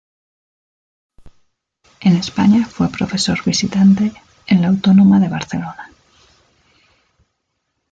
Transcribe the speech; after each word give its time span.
En 1.99 2.15
España 2.15 2.65
fue 2.65 2.89
profesor 2.89 3.37
visitante 3.45 4.11
en 4.47 4.63
la 4.63 4.69
Autónoma 4.69 5.19
de 5.19 5.27
Barcelona. 5.29 5.91